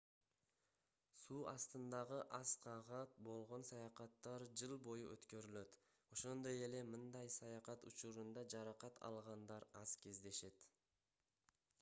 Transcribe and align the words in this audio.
суу 1.23 1.41
астындагы 1.49 2.21
аскага 2.37 3.01
болгон 3.27 3.65
саякаттар 3.69 4.45
жыл 4.63 4.73
бою 4.89 5.11
өткөрүлөт 5.17 5.77
ошондой 6.17 6.65
эле 6.69 6.81
мындай 6.95 7.31
саякат 7.37 7.87
учурунда 7.93 8.47
жаракат 8.57 8.99
алгандар 9.11 9.69
аз 9.85 9.95
кездешет 10.07 10.69